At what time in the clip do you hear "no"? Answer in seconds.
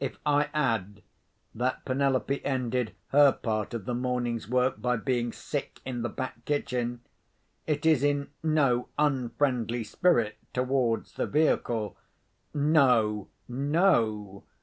8.42-8.90, 12.52-13.28, 13.48-14.44